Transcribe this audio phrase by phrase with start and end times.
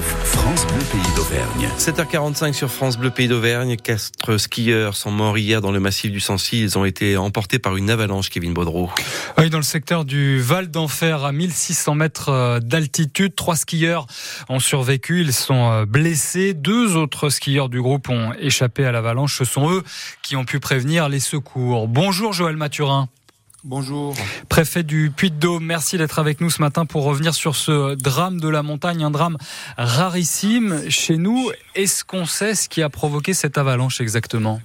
[0.00, 1.68] France Bleu Pays d'Auvergne.
[1.78, 3.76] 7h45 sur France Bleu Pays d'Auvergne.
[3.76, 6.60] Quatre skieurs sont morts hier dans le massif du Sancy.
[6.60, 8.90] Ils ont été emportés par une avalanche, Kevin Baudreau.
[9.38, 13.34] Oui, dans le secteur du Val d'Enfer, à 1600 mètres euh, d'altitude.
[13.34, 14.06] Trois skieurs
[14.48, 15.22] ont survécu.
[15.22, 16.52] Ils sont euh, blessés.
[16.52, 19.38] Deux autres skieurs du groupe ont échappé à l'avalanche.
[19.38, 19.82] Ce sont eux
[20.22, 21.88] qui ont pu prévenir les secours.
[21.88, 23.08] Bonjour Joël Mathurin.
[23.68, 24.14] Bonjour.
[24.48, 28.48] Préfet du Puy-de-Dôme, merci d'être avec nous ce matin pour revenir sur ce drame de
[28.48, 29.38] la montagne, un drame
[29.76, 31.50] rarissime chez nous.
[31.74, 34.60] Est-ce qu'on sait ce qui a provoqué cette avalanche exactement?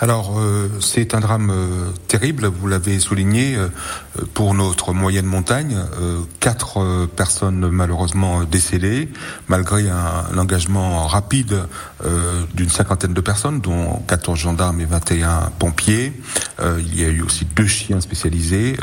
[0.00, 3.68] Alors, euh, c'est un drame euh, terrible, vous l'avez souligné, euh,
[4.34, 5.78] pour notre moyenne montagne.
[6.40, 9.08] quatre personnes malheureusement décédées,
[9.48, 11.66] malgré un, engagement rapide
[12.54, 16.12] d'une cinquantaine de personnes, dont 14 gendarmes et 21 pompiers.
[16.60, 18.76] il y a eu aussi deux chiens spécialisés.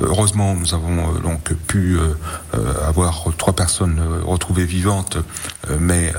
[0.00, 1.98] heureusement, nous avons donc pu
[2.84, 5.18] avoir trois personnes retrouvées vivantes,
[5.78, 6.12] mais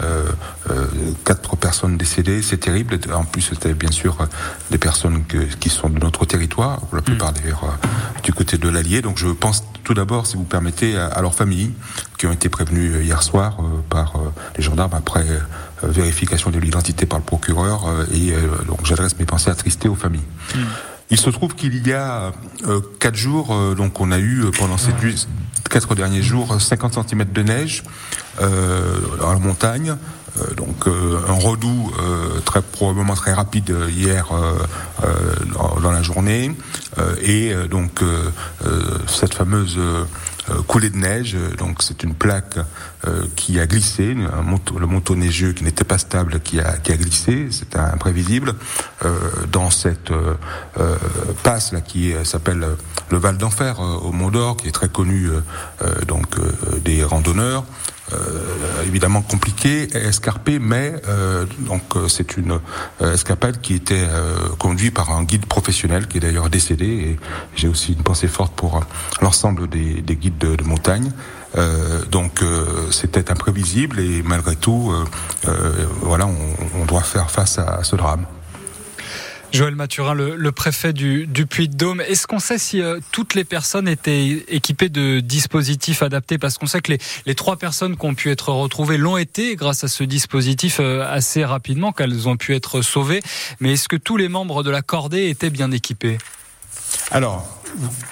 [1.25, 2.41] quatre personnes décédées.
[2.41, 2.97] C'est terrible.
[3.13, 4.17] En plus, c'était bien sûr
[4.71, 5.23] des personnes
[5.59, 7.35] qui sont de notre territoire, pour la plupart mm.
[7.35, 7.87] d'ailleurs euh,
[8.23, 9.01] du côté de l'Allier.
[9.01, 11.71] Donc je pense tout d'abord, si vous permettez, à, leurs familles
[12.17, 14.13] qui ont été prévenues euh, hier soir euh, par
[14.57, 15.25] les gendarmes après
[15.83, 17.85] vérification de l'identité par le procureur.
[18.13, 18.33] et
[18.67, 20.23] donc j'adresse mes pensées attristés aux familles.
[20.55, 20.59] Mm.
[21.11, 22.31] Il se trouve qu'il y a
[22.99, 24.91] quatre jours, donc on a eu pendant ces
[25.69, 27.83] quatre derniers jours 50 cm de neige
[28.39, 29.95] dans la montagne.
[30.37, 34.27] Euh, donc euh, un redout euh, très probablement très rapide hier
[35.81, 36.51] dans la journée
[37.21, 38.01] et donc
[39.07, 39.79] cette fameuse
[40.67, 41.37] coulée de neige.
[41.57, 42.57] Donc c'est une plaque
[43.35, 47.47] qui a glissé, le manteau neigeux qui n'était pas stable qui a, qui a glissé.
[47.51, 48.55] C'était imprévisible
[49.51, 50.11] dans cette
[51.43, 52.65] passe là qui s'appelle
[53.09, 55.29] le Val d'Enfer au Mont d'Or, qui est très connu
[56.07, 56.35] donc
[56.83, 57.63] des randonneurs.
[58.13, 62.59] Euh, évidemment compliqué, escarpé, mais euh, donc euh, c'est une
[63.01, 64.07] escapade qui était
[64.59, 66.85] conduite par un guide professionnel qui est d'ailleurs décédé.
[66.85, 67.19] Et
[67.55, 68.81] j'ai aussi une pensée forte pour
[69.21, 71.11] l'ensemble des, guides de, montagne.
[72.11, 72.43] donc
[72.91, 74.93] c'était imprévisible et malgré tout,
[76.01, 78.25] voilà, on, doit faire face à ce drame.
[79.55, 82.01] Joël Mathurin, le, préfet du, Puy-de-Dôme.
[82.01, 86.37] Est-ce qu'on sait si euh, toutes les personnes étaient équipées de dispositifs adaptés?
[86.37, 86.91] Parce qu'on sait que
[87.25, 91.07] les, trois personnes qui ont pu être retrouvées l'ont été grâce à ce dispositif euh,
[91.09, 93.21] assez rapidement, qu'elles ont pu être sauvées.
[93.61, 96.17] Mais est-ce que tous les membres de la cordée étaient bien équipés?
[97.11, 97.47] Alors,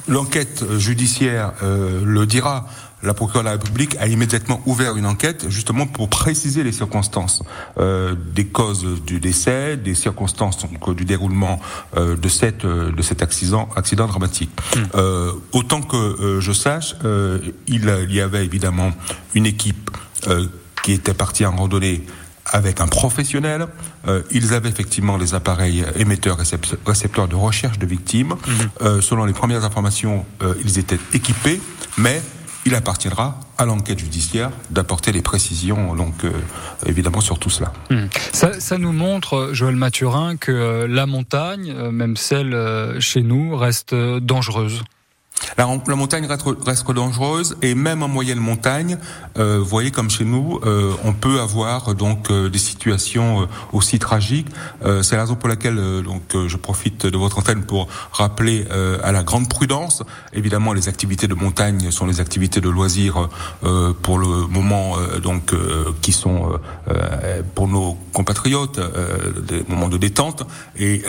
[0.08, 2.68] l'enquête judiciaire euh, le dira
[3.04, 7.44] la procureure de la République a immédiatement ouvert une enquête justement pour préciser les circonstances
[7.78, 10.66] euh, des causes du décès, des circonstances
[10.96, 11.60] du déroulement
[11.98, 14.52] euh, de cette euh, de cet accident accident dramatique.
[14.76, 15.32] Hmm.
[15.52, 16.96] autant que je sache,
[17.68, 18.92] il, y avait évidemment
[19.34, 19.92] une équipe
[20.84, 22.04] qui était partie en randonnée
[22.54, 23.68] avec un professionnel.
[24.32, 26.38] ils avaient effectivement les appareils émetteurs
[26.86, 28.36] récepteurs de recherche de victimes.
[28.82, 29.02] Hmm.
[29.02, 30.26] selon les premières informations,
[30.64, 31.60] ils étaient équipés,
[31.98, 32.22] mais
[32.66, 36.32] il appartiendra à l'enquête judiciaire d'apporter les précisions, donc euh,
[36.86, 37.74] évidemment sur tout cela.
[37.90, 38.08] Hmm.
[38.32, 42.56] Ça, nous montre, Joël Mathurin, que euh, la montagne, euh, même celle
[43.00, 44.84] chez nous, reste dangereuse.
[45.58, 46.28] La, montagne
[46.66, 48.98] reste, dangereuse et même en moyenne montagne,
[49.38, 54.00] euh, vous voyez comme chez nous, euh, on peut avoir donc euh, des situations aussi
[54.00, 54.48] tragiques.
[55.02, 58.66] C'est la raison pour laquelle donc je profite de votre antenne pour rappeler
[59.04, 60.04] à la grande prudence.
[60.34, 63.30] Évidemment, les activités de montagne sont les activités de loisirs
[64.02, 65.54] pour le moment donc
[66.02, 66.60] qui sont
[67.56, 68.80] pour nos compatriotes
[69.48, 70.44] des moments de détente.
[70.78, 71.04] Et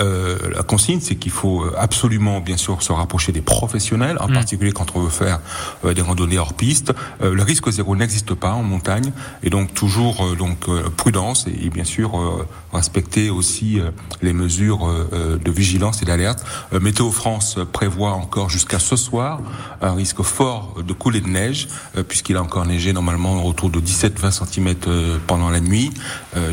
[0.54, 4.34] la consigne, c'est qu'il faut absolument bien sûr se rapprocher des professionnels en mm.
[4.34, 5.40] particulier quand on veut faire
[5.84, 6.92] euh, des randonnées hors piste.
[7.22, 9.12] Euh, le risque zéro n'existe pas en montagne,
[9.42, 12.12] et donc toujours euh, donc prudence et, bien sûr
[12.72, 13.80] respecter aussi
[14.22, 16.44] les mesures de vigilance et d'alerte.
[16.80, 19.40] Météo France prévoit encore jusqu'à ce soir
[19.80, 21.68] un risque fort de coulée de neige,
[22.08, 24.74] puisqu'il a encore neigé normalement autour de 17-20 cm
[25.26, 25.92] pendant la nuit.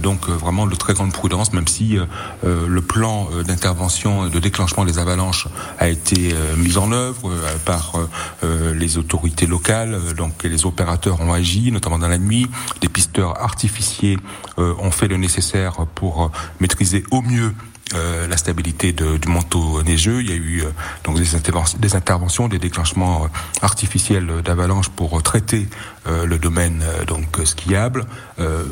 [0.02, 1.98] donc vraiment de très grande prudence, même si
[2.44, 5.48] le plan d'intervention de déclenchement des avalanches
[5.80, 7.32] a été mis en œuvre
[7.62, 8.10] par euh,
[8.44, 9.94] euh, les autorités locales.
[9.94, 12.48] Euh, donc les opérateurs ont agi, notamment dans la nuit.
[12.82, 14.18] Des pisteurs artificiers
[14.58, 17.54] ont fait le nécessaire pour maîtriser au mieux
[17.94, 20.22] la stabilité de, du manteau neigeux.
[20.22, 20.64] Il y a eu
[21.04, 23.28] donc des, interventions, des interventions, des déclenchements
[23.62, 25.68] artificiels d'avalanche pour traiter
[26.06, 28.06] le domaine donc skiable.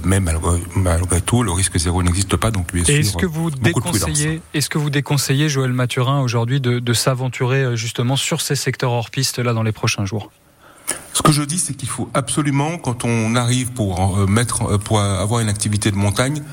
[0.04, 2.52] mais malgré, malgré, tout, le risque zéro n'existe pas.
[2.52, 6.94] Donc bien est-ce que vous déconseillez, est-ce que vous déconseillez, Joël Mathurin, aujourd'hui, de, de
[6.94, 10.32] s'aventurer justement sur ces secteurs hors piste là dans les prochains jours?
[11.14, 15.42] Ce que je dis, c'est qu'il faut absolument, quand on arrive pour mettre, pour avoir
[15.42, 16.44] une activité de montagne,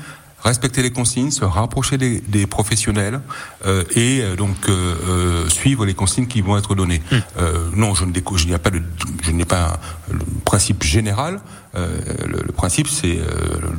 [0.43, 3.21] respecter les consignes, se rapprocher des, des professionnels
[3.65, 7.01] euh, et euh, donc euh, euh, suivre les consignes qui vont être données.
[7.11, 7.15] Hmm.
[7.39, 8.81] Euh, non, je n'ai pas de,
[9.23, 9.79] je n'ai pas
[10.11, 11.39] le principe général.
[11.75, 13.19] Le, le, principe, c'est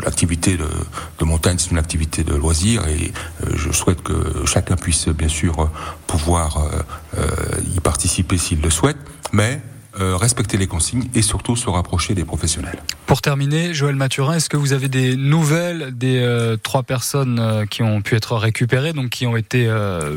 [0.04, 0.68] l'activité de,
[1.18, 3.12] de, montagne, c'est une activité de loisir et
[3.56, 5.68] je souhaite que chacun puisse bien sûr
[6.06, 6.70] pouvoir
[7.74, 8.98] y participer s'il le souhaite,
[9.32, 9.60] mais
[10.00, 12.82] euh, respecter les consignes et surtout se rapprocher des professionnels.
[13.06, 17.66] Pour terminer, Joël Mathurin, est-ce que vous avez des nouvelles des euh, trois personnes euh,
[17.66, 19.68] qui ont pu être récupérées, donc qui ont été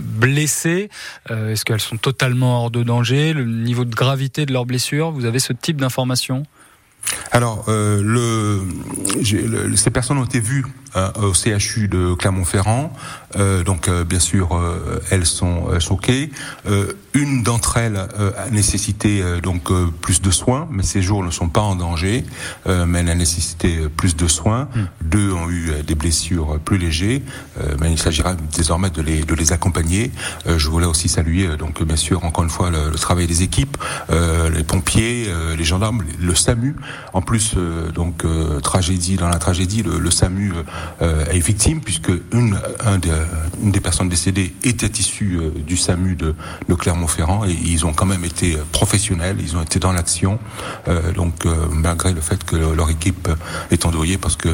[0.03, 0.89] blessées?
[1.29, 3.33] Est-ce qu'elles sont totalement hors de danger?
[3.33, 5.11] Le niveau de gravité de leurs blessures?
[5.11, 6.43] Vous avez ce type d'informations?
[7.31, 8.61] Alors, le,
[9.21, 10.65] le, ces personnes ont été vues
[10.95, 12.93] au CHU de Clermont-Ferrand.
[13.37, 16.31] Euh, donc, euh, bien sûr, euh, elles sont choquées.
[17.13, 19.71] une d'entre elles a nécessité donc
[20.01, 22.23] plus de soins, mais ces jours ne sont pas en danger,
[22.65, 24.69] mais elle a nécessité plus de soins.
[24.73, 24.81] Mm.
[25.01, 27.19] Deux ont eu des blessures plus légères,
[27.79, 30.11] mais il s'agira désormais de les, de les accompagner.
[30.45, 33.77] je voulais aussi saluer, donc bien sûr, encore une fois, le, le travail des équipes,
[34.09, 35.27] les pompiers,
[35.57, 36.75] les gendarmes, le SAMU.
[37.13, 37.55] En plus,
[37.93, 38.23] donc
[38.63, 40.63] tragédie dans la tragédie, le, le SAMU euh,
[41.01, 42.59] est victime puisque une,
[43.61, 46.35] une des personnes décédées était issue euh, du SAMU de,
[46.73, 50.39] Clermont-Ferrand et ils ont quand même été professionnels, ils ont été dans l'action.
[50.87, 53.29] Euh, donc malgré le fait que leur équipe
[53.71, 54.49] est endeuillée parce que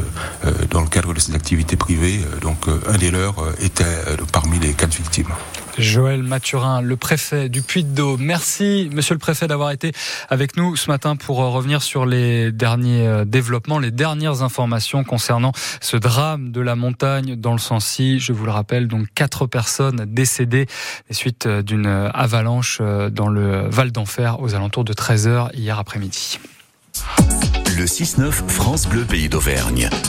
[0.70, 3.84] dans le cadre de ces activités privées, donc un des leurs était
[4.32, 5.32] parmi les quatre victimes.
[5.78, 8.20] Joël Mathurin, le préfet du Puy-de-Dôme.
[8.20, 9.92] Merci, monsieur le préfet, d'avoir été
[10.28, 15.04] avec nous ce matin pour euh, revenir sur les derniers euh, développements, les dernières informations
[15.04, 18.18] concernant ce drame de la montagne dans le Sancy.
[18.18, 20.66] Je vous le rappelle, donc quatre personnes décédées
[21.08, 26.38] des suites euh, d'une avalanche dans le Val d'Enfer aux alentours de 13h hier après-midi.
[27.76, 29.88] Le 6-9 France Bleu Pays d'Auvergne.